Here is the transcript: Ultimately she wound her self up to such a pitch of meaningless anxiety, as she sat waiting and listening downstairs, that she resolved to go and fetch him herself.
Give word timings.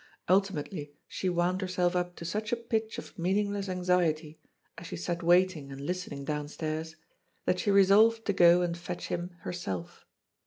Ultimately 0.27 0.95
she 1.07 1.29
wound 1.29 1.61
her 1.61 1.67
self 1.67 1.95
up 1.95 2.15
to 2.15 2.25
such 2.25 2.51
a 2.51 2.55
pitch 2.55 2.97
of 2.97 3.19
meaningless 3.19 3.69
anxiety, 3.69 4.39
as 4.75 4.87
she 4.87 4.97
sat 4.97 5.21
waiting 5.21 5.71
and 5.71 5.79
listening 5.79 6.25
downstairs, 6.25 6.95
that 7.45 7.59
she 7.59 7.69
resolved 7.69 8.25
to 8.25 8.33
go 8.33 8.63
and 8.63 8.75
fetch 8.75 9.09
him 9.09 9.35
herself. 9.41 10.07